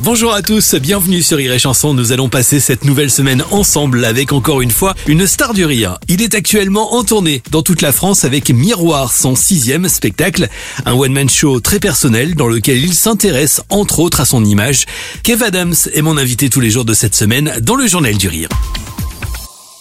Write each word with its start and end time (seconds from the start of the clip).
Bonjour 0.00 0.32
à 0.32 0.42
tous, 0.42 0.76
bienvenue 0.76 1.22
sur 1.22 1.38
Rire 1.38 1.52
et 1.52 1.58
Chanson. 1.58 1.92
Nous 1.92 2.12
allons 2.12 2.28
passer 2.28 2.60
cette 2.60 2.84
nouvelle 2.84 3.10
semaine 3.10 3.42
ensemble 3.50 4.04
avec 4.04 4.32
encore 4.32 4.62
une 4.62 4.70
fois 4.70 4.94
une 5.08 5.26
star 5.26 5.54
du 5.54 5.64
rire. 5.64 5.98
Il 6.06 6.22
est 6.22 6.36
actuellement 6.36 6.94
en 6.94 7.02
tournée 7.02 7.42
dans 7.50 7.62
toute 7.62 7.82
la 7.82 7.90
France 7.90 8.24
avec 8.24 8.48
Miroir, 8.50 9.12
son 9.12 9.34
sixième 9.34 9.88
spectacle. 9.88 10.48
Un 10.86 10.94
one-man 10.94 11.28
show 11.28 11.58
très 11.58 11.80
personnel 11.80 12.36
dans 12.36 12.46
lequel 12.46 12.78
il 12.78 12.94
s'intéresse 12.94 13.60
entre 13.70 13.98
autres 13.98 14.20
à 14.20 14.24
son 14.24 14.44
image. 14.44 14.86
Kev 15.24 15.42
Adams 15.44 15.74
est 15.92 16.02
mon 16.02 16.16
invité 16.16 16.48
tous 16.48 16.60
les 16.60 16.70
jours 16.70 16.84
de 16.84 16.94
cette 16.94 17.16
semaine 17.16 17.58
dans 17.60 17.74
le 17.74 17.88
Journal 17.88 18.16
du 18.16 18.28
Rire. 18.28 18.48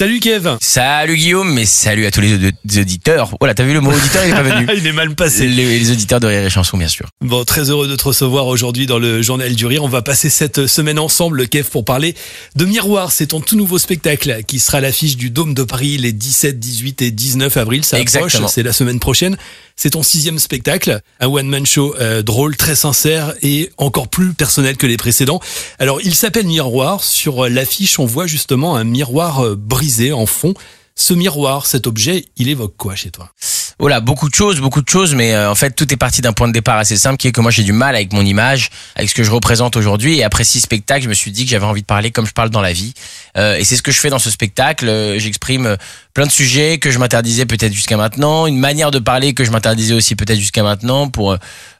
Salut 0.00 0.18
Kev 0.18 0.56
Salut 0.62 1.14
Guillaume, 1.14 1.52
mais 1.52 1.66
salut 1.66 2.06
à 2.06 2.10
tous 2.10 2.22
les 2.22 2.78
auditeurs. 2.78 3.34
Voilà, 3.38 3.52
t'as 3.52 3.64
vu 3.64 3.74
le 3.74 3.82
mot 3.82 3.92
auditeur, 3.92 4.24
il 4.24 4.30
est 4.30 4.32
pas 4.32 4.42
venu. 4.42 4.66
il 4.74 4.86
est 4.86 4.92
mal 4.92 5.14
passé. 5.14 5.46
Les, 5.46 5.78
les, 5.78 5.90
auditeurs 5.90 6.20
de 6.20 6.26
Rire 6.26 6.42
et 6.42 6.48
Chanson, 6.48 6.78
bien 6.78 6.88
sûr. 6.88 7.06
Bon, 7.20 7.44
très 7.44 7.68
heureux 7.68 7.86
de 7.86 7.96
te 7.96 8.04
recevoir 8.04 8.46
aujourd'hui 8.46 8.86
dans 8.86 8.98
le 8.98 9.20
Journal 9.20 9.54
du 9.54 9.66
Rire. 9.66 9.84
On 9.84 9.88
va 9.88 10.00
passer 10.00 10.30
cette 10.30 10.66
semaine 10.66 10.98
ensemble, 10.98 11.46
Kev, 11.48 11.68
pour 11.68 11.84
parler 11.84 12.14
de 12.56 12.64
Miroir. 12.64 13.12
C'est 13.12 13.26
ton 13.26 13.42
tout 13.42 13.56
nouveau 13.56 13.76
spectacle 13.76 14.42
qui 14.46 14.58
sera 14.58 14.78
à 14.78 14.80
l'affiche 14.80 15.18
du 15.18 15.28
Dôme 15.28 15.52
de 15.52 15.64
Paris 15.64 15.98
les 15.98 16.12
17, 16.12 16.58
18 16.58 17.02
et 17.02 17.10
19 17.10 17.54
avril. 17.58 17.84
Ça 17.84 17.98
approche, 17.98 18.38
c'est 18.48 18.62
la 18.62 18.72
semaine 18.72 19.00
prochaine. 19.00 19.36
C'est 19.82 19.88
ton 19.88 20.02
sixième 20.02 20.38
spectacle, 20.38 21.00
un 21.20 21.28
one-man 21.28 21.64
show 21.64 21.94
euh, 21.98 22.20
drôle, 22.20 22.54
très 22.54 22.76
sincère 22.76 23.32
et 23.40 23.70
encore 23.78 24.08
plus 24.08 24.34
personnel 24.34 24.76
que 24.76 24.86
les 24.86 24.98
précédents. 24.98 25.40
Alors, 25.78 26.02
il 26.02 26.14
s'appelle 26.14 26.44
Miroir. 26.44 27.02
Sur 27.02 27.48
l'affiche, 27.48 27.98
on 27.98 28.04
voit 28.04 28.26
justement 28.26 28.76
un 28.76 28.84
miroir 28.84 29.42
euh, 29.42 29.56
brisé 29.56 30.12
en 30.12 30.26
fond. 30.26 30.52
Ce 30.96 31.14
miroir, 31.14 31.64
cet 31.64 31.86
objet, 31.86 32.26
il 32.36 32.50
évoque 32.50 32.74
quoi 32.76 32.94
chez 32.94 33.10
toi? 33.10 33.32
Voilà, 33.80 34.00
beaucoup 34.00 34.28
de 34.28 34.34
choses, 34.34 34.60
beaucoup 34.60 34.82
de 34.82 34.88
choses, 34.88 35.14
mais 35.14 35.34
euh, 35.34 35.50
en 35.50 35.54
fait 35.54 35.70
tout 35.70 35.90
est 35.92 35.96
parti 35.96 36.20
d'un 36.20 36.34
point 36.34 36.46
de 36.46 36.52
départ 36.52 36.76
assez 36.76 36.96
simple 36.96 37.16
qui 37.16 37.28
est 37.28 37.32
que 37.32 37.40
moi 37.40 37.50
j'ai 37.50 37.62
du 37.62 37.72
mal 37.72 37.96
avec 37.96 38.12
mon 38.12 38.24
image, 38.24 38.68
avec 38.94 39.08
ce 39.08 39.14
que 39.14 39.24
je 39.24 39.30
représente 39.30 39.74
aujourd'hui. 39.74 40.18
Et 40.18 40.22
après 40.22 40.44
six 40.44 40.60
spectacles, 40.60 41.04
je 41.04 41.08
me 41.08 41.14
suis 41.14 41.30
dit 41.30 41.44
que 41.44 41.50
j'avais 41.50 41.64
envie 41.64 41.80
de 41.80 41.86
parler 41.86 42.10
comme 42.10 42.26
je 42.26 42.32
parle 42.32 42.50
dans 42.50 42.60
la 42.60 42.74
vie. 42.74 42.92
Euh, 43.38 43.56
et 43.56 43.64
c'est 43.64 43.76
ce 43.76 43.82
que 43.82 43.90
je 43.90 43.98
fais 43.98 44.10
dans 44.10 44.18
ce 44.18 44.30
spectacle. 44.30 44.86
Euh, 44.86 45.18
j'exprime 45.18 45.78
plein 46.12 46.26
de 46.26 46.30
sujets 46.30 46.78
que 46.78 46.90
je 46.90 46.98
m'interdisais 46.98 47.46
peut-être 47.46 47.72
jusqu'à 47.72 47.96
maintenant, 47.96 48.46
une 48.46 48.58
manière 48.58 48.90
de 48.90 48.98
parler 48.98 49.32
que 49.32 49.44
je 49.44 49.50
m'interdisais 49.50 49.94
aussi 49.94 50.14
peut-être 50.14 50.38
jusqu'à 50.38 50.62
maintenant 50.62 51.08
pour 51.08 51.36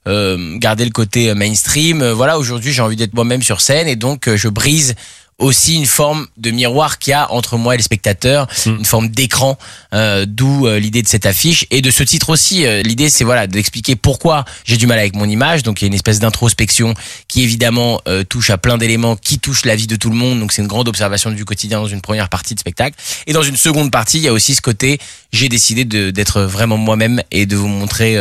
garder 0.07 0.85
le 0.85 0.91
côté 0.91 1.35
mainstream. 1.35 2.05
Voilà, 2.13 2.39
aujourd'hui 2.39 2.73
j'ai 2.73 2.83
envie 2.83 2.97
d'être 2.97 3.15
moi-même 3.15 3.43
sur 3.43 3.61
scène 3.61 3.87
et 3.87 3.97
donc 3.97 4.35
je 4.35 4.49
brise 4.49 4.95
aussi 5.41 5.75
une 5.75 5.87
forme 5.87 6.27
de 6.37 6.51
miroir 6.51 6.99
qu'il 6.99 7.11
y 7.11 7.15
a 7.15 7.33
entre 7.33 7.57
moi 7.57 7.75
et 7.75 7.79
les 7.79 7.83
spectateurs, 7.83 8.47
hmm. 8.67 8.77
une 8.79 8.85
forme 8.85 9.09
d'écran, 9.09 9.59
euh, 9.95 10.27
d'où 10.29 10.67
euh, 10.67 10.79
l'idée 10.79 11.03
de 11.03 11.09
cette 11.09 11.27
affiche 11.27 11.67
et 11.71 11.81
de 11.81 11.91
ce 11.91 12.03
titre 12.03 12.31
aussi. 12.31 12.67
Euh, 12.67 12.83
l'idée, 12.83 13.09
c'est 13.09 13.25
voilà 13.25 13.47
d'expliquer 13.47 13.97
pourquoi 13.97 14.45
j'ai 14.65 14.77
du 14.77 14.87
mal 14.87 14.99
avec 14.99 15.17
mon 15.17 15.25
image. 15.25 15.63
Donc 15.63 15.81
il 15.81 15.85
y 15.85 15.87
a 15.87 15.89
une 15.89 15.95
espèce 15.95 16.21
d'introspection 16.21 16.95
qui 17.27 17.43
évidemment 17.43 18.01
touche 18.29 18.51
à 18.51 18.59
plein 18.59 18.77
d'éléments, 18.79 19.17
qui 19.17 19.39
touche 19.39 19.65
la 19.65 19.75
vie 19.75 19.87
de 19.87 19.97
tout 19.97 20.11
le 20.11 20.17
monde. 20.17 20.39
Donc 20.39 20.53
c'est 20.53 20.63
une 20.63 20.69
grande 20.69 20.89
observation 20.89 21.31
du 21.31 21.45
quotidien 21.45 21.81
dans 21.81 21.87
une 21.87 22.03
première 22.03 22.29
partie 22.29 22.55
de 22.55 22.61
spectacle. 22.61 22.97
Et 23.27 23.33
dans 23.33 23.43
une 23.43 23.57
seconde 23.57 23.91
partie, 23.91 24.19
il 24.19 24.25
y 24.25 24.29
a 24.29 24.33
aussi 24.33 24.55
ce 24.55 24.61
côté 24.61 24.99
j'ai 25.33 25.49
décidé 25.49 25.85
d'être 25.85 26.43
vraiment 26.43 26.77
moi-même 26.77 27.23
et 27.31 27.47
de 27.47 27.57
vous 27.57 27.69
montrer 27.69 28.17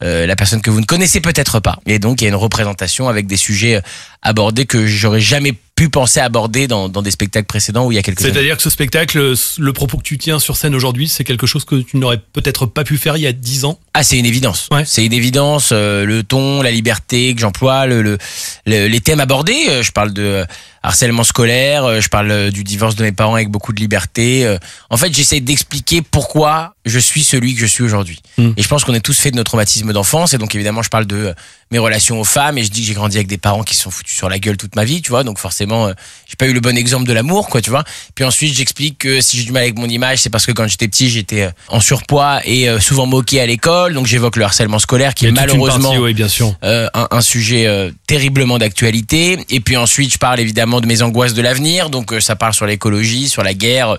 la 0.00 0.36
personne 0.36 0.60
que 0.60 0.70
vous 0.70 0.80
ne 0.80 0.86
connaissez 0.86 1.20
peut-être 1.20 1.60
pas. 1.60 1.78
Et 1.86 1.98
donc 1.98 2.20
il 2.20 2.24
y 2.24 2.26
a 2.26 2.30
une 2.30 2.34
représentation 2.36 3.08
avec 3.08 3.26
des 3.26 3.36
sujets 3.36 3.80
abordés 4.22 4.66
que 4.66 4.86
j'aurais 4.86 5.20
jamais 5.20 5.54
pu 5.76 5.90
penser 5.90 6.20
aborder 6.20 6.66
dans, 6.66 6.88
dans 6.88 7.02
des 7.02 7.10
spectacles 7.10 7.46
précédents 7.46 7.86
où 7.86 7.92
il 7.92 7.96
y 7.96 7.98
a 7.98 8.02
quelques 8.02 8.20
C'est-à-dire 8.20 8.56
que 8.56 8.62
ce 8.62 8.70
spectacle, 8.70 9.34
le 9.58 9.72
propos 9.74 9.98
que 9.98 10.02
tu 10.02 10.16
tiens 10.16 10.38
sur 10.38 10.56
scène 10.56 10.74
aujourd'hui, 10.74 11.06
c'est 11.06 11.22
quelque 11.22 11.46
chose 11.46 11.66
que 11.66 11.76
tu 11.76 11.98
n'aurais 11.98 12.18
peut-être 12.32 12.64
pas 12.64 12.82
pu 12.82 12.96
faire 12.96 13.18
il 13.18 13.22
y 13.22 13.26
a 13.26 13.32
dix 13.32 13.66
ans? 13.66 13.78
Ah, 13.92 14.02
c'est 14.02 14.18
une 14.18 14.24
évidence. 14.24 14.68
Ouais. 14.70 14.84
C'est 14.86 15.04
une 15.04 15.12
évidence. 15.12 15.70
Euh, 15.72 16.06
le 16.06 16.22
ton, 16.22 16.62
la 16.62 16.70
liberté 16.70 17.34
que 17.34 17.40
j'emploie, 17.42 17.86
le, 17.86 18.00
le, 18.02 18.16
les 18.64 19.00
thèmes 19.00 19.20
abordés. 19.20 19.66
Euh, 19.68 19.82
je 19.82 19.92
parle 19.92 20.14
de 20.14 20.46
harcèlement 20.86 21.24
scolaire, 21.24 21.84
euh, 21.84 22.00
je 22.00 22.08
parle 22.08 22.50
du 22.50 22.64
divorce 22.64 22.94
de 22.94 23.02
mes 23.02 23.12
parents 23.12 23.34
avec 23.34 23.48
beaucoup 23.48 23.72
de 23.72 23.80
liberté. 23.80 24.56
En 24.90 24.96
fait, 24.96 25.14
j'essaie 25.14 25.40
d'expliquer 25.40 26.02
pourquoi 26.02 26.76
je 26.86 27.00
suis 27.00 27.24
celui 27.24 27.54
que 27.54 27.60
je 27.60 27.66
suis 27.66 27.82
aujourd'hui. 27.82 28.20
Hmm. 28.38 28.52
Et 28.56 28.62
je 28.62 28.68
pense 28.68 28.84
qu'on 28.84 28.94
est 28.94 29.00
tous 29.00 29.18
faits 29.18 29.32
de 29.32 29.36
nos 29.36 29.44
traumatismes 29.44 29.92
d'enfance. 29.92 30.32
Et 30.32 30.38
donc, 30.38 30.54
évidemment, 30.54 30.82
je 30.82 30.88
parle 30.88 31.06
de 31.06 31.34
mes 31.72 31.78
relations 31.78 32.20
aux 32.20 32.24
femmes 32.24 32.58
et 32.58 32.64
je 32.64 32.70
dis 32.70 32.82
que 32.82 32.86
j'ai 32.86 32.94
grandi 32.94 33.16
avec 33.16 33.26
des 33.26 33.38
parents 33.38 33.64
qui 33.64 33.74
se 33.74 33.82
sont 33.82 33.90
foutus 33.90 34.14
sur 34.14 34.28
la 34.28 34.38
gueule 34.38 34.56
toute 34.56 34.76
ma 34.76 34.84
vie, 34.84 35.02
tu 35.02 35.10
vois. 35.10 35.24
Donc, 35.24 35.38
forcément, 35.38 35.88
euh, 35.88 35.92
j'ai 36.28 36.36
pas 36.36 36.46
eu 36.46 36.52
le 36.52 36.60
bon 36.60 36.76
exemple 36.76 37.04
de 37.04 37.12
l'amour, 37.12 37.48
quoi, 37.48 37.60
tu 37.60 37.70
vois. 37.70 37.82
Puis 38.14 38.24
ensuite, 38.24 38.54
j'explique 38.54 38.98
que 38.98 39.20
si 39.20 39.36
j'ai 39.36 39.44
du 39.44 39.52
mal 39.52 39.64
avec 39.64 39.76
mon 39.76 39.88
image, 39.88 40.18
c'est 40.18 40.30
parce 40.30 40.46
que 40.46 40.52
quand 40.52 40.68
j'étais 40.68 40.86
petit, 40.86 41.10
j'étais 41.10 41.42
euh, 41.42 41.50
en 41.68 41.80
surpoids 41.80 42.40
et 42.44 42.68
euh, 42.68 42.78
souvent 42.78 43.06
moqué 43.06 43.40
à 43.40 43.46
l'école. 43.46 43.94
Donc, 43.94 44.06
j'évoque 44.06 44.36
le 44.36 44.44
harcèlement 44.44 44.78
scolaire 44.78 45.14
qui 45.14 45.26
est 45.26 45.32
malheureusement 45.32 45.92
bien 46.12 46.28
sûr. 46.28 46.54
un, 46.62 46.88
un, 46.94 47.20
sujet 47.20 47.92
terriblement 48.06 48.58
d'actualité. 48.58 49.44
Et 49.50 49.58
puis 49.58 49.76
ensuite, 49.76 50.12
je 50.12 50.18
parle 50.18 50.38
évidemment 50.38 50.75
de 50.80 50.86
mes 50.86 51.02
angoisses 51.02 51.34
de 51.34 51.42
l'avenir. 51.42 51.90
Donc, 51.90 52.14
ça 52.20 52.36
parle 52.36 52.54
sur 52.54 52.66
l'écologie, 52.66 53.28
sur 53.28 53.42
la 53.42 53.54
guerre, 53.54 53.98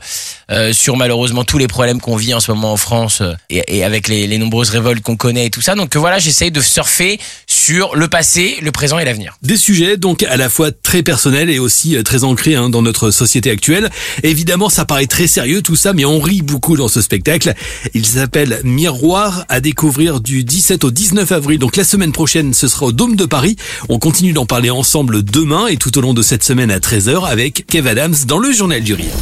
sur 0.71 0.97
malheureusement 0.97 1.43
tous 1.43 1.57
les 1.57 1.67
problèmes 1.67 1.99
qu'on 1.99 2.15
vit 2.15 2.33
en 2.33 2.39
ce 2.39 2.51
moment 2.51 2.73
en 2.73 2.77
France 2.77 3.21
et, 3.49 3.63
et 3.67 3.83
avec 3.83 4.07
les, 4.07 4.27
les, 4.27 4.37
nombreuses 4.37 4.69
révoltes 4.69 5.01
qu'on 5.01 5.17
connaît 5.17 5.47
et 5.47 5.49
tout 5.49 5.61
ça. 5.61 5.75
Donc, 5.75 5.95
voilà, 5.95 6.19
j'essaye 6.19 6.51
de 6.51 6.61
surfer 6.61 7.19
sur 7.47 7.95
le 7.95 8.07
passé, 8.07 8.57
le 8.61 8.71
présent 8.71 8.97
et 8.99 9.05
l'avenir. 9.05 9.37
Des 9.41 9.57
sujets 9.57 9.97
donc 9.97 10.23
à 10.23 10.37
la 10.37 10.49
fois 10.49 10.71
très 10.71 11.03
personnels 11.03 11.49
et 11.49 11.59
aussi 11.59 11.95
euh, 11.95 12.03
très 12.03 12.23
ancrés 12.23 12.55
hein, 12.55 12.69
dans 12.69 12.81
notre 12.81 13.11
société 13.11 13.51
actuelle. 13.51 13.89
Évidemment, 14.23 14.69
ça 14.69 14.85
paraît 14.85 15.07
très 15.07 15.27
sérieux 15.27 15.61
tout 15.61 15.75
ça, 15.75 15.93
mais 15.93 16.05
on 16.05 16.19
rit 16.19 16.41
beaucoup 16.41 16.77
dans 16.77 16.87
ce 16.87 17.01
spectacle. 17.01 17.53
Il 17.93 18.05
s'appelle 18.05 18.61
Miroir 18.63 19.45
à 19.49 19.59
découvrir 19.59 20.21
du 20.21 20.43
17 20.43 20.83
au 20.85 20.91
19 20.91 21.31
avril. 21.31 21.59
Donc 21.59 21.75
la 21.75 21.83
semaine 21.83 22.11
prochaine, 22.11 22.53
ce 22.53 22.67
sera 22.67 22.87
au 22.87 22.91
Dôme 22.91 23.15
de 23.15 23.25
Paris. 23.25 23.57
On 23.89 23.99
continue 23.99 24.33
d'en 24.33 24.45
parler 24.45 24.69
ensemble 24.69 25.23
demain 25.23 25.67
et 25.67 25.77
tout 25.77 25.97
au 25.97 26.01
long 26.01 26.13
de 26.13 26.21
cette 26.21 26.43
semaine 26.43 26.71
à 26.71 26.79
13h 26.79 27.27
avec 27.27 27.65
Kev 27.67 27.89
Adams 27.89 28.15
dans 28.27 28.39
le 28.39 28.51
Journal 28.51 28.81
du 28.81 28.93
Rire. 28.93 29.13